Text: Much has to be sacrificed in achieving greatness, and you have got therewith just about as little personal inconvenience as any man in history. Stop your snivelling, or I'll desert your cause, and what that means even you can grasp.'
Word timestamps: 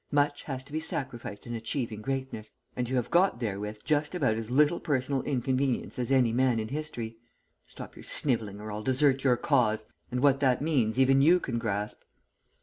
Much 0.11 0.41
has 0.41 0.63
to 0.63 0.73
be 0.73 0.79
sacrificed 0.79 1.45
in 1.45 1.53
achieving 1.53 2.01
greatness, 2.01 2.53
and 2.75 2.89
you 2.89 2.95
have 2.95 3.11
got 3.11 3.39
therewith 3.39 3.77
just 3.83 4.15
about 4.15 4.35
as 4.35 4.49
little 4.49 4.79
personal 4.79 5.21
inconvenience 5.21 5.99
as 5.99 6.09
any 6.11 6.33
man 6.33 6.57
in 6.59 6.69
history. 6.69 7.17
Stop 7.67 7.95
your 7.95 8.01
snivelling, 8.01 8.59
or 8.59 8.71
I'll 8.71 8.81
desert 8.81 9.23
your 9.23 9.37
cause, 9.37 9.85
and 10.09 10.21
what 10.23 10.39
that 10.39 10.59
means 10.59 10.97
even 10.97 11.21
you 11.21 11.39
can 11.39 11.59
grasp.' 11.59 12.01